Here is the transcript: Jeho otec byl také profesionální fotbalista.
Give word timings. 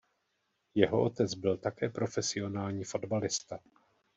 Jeho 0.75 1.03
otec 1.03 1.33
byl 1.33 1.57
také 1.57 1.89
profesionální 1.89 2.83
fotbalista. 2.83 3.59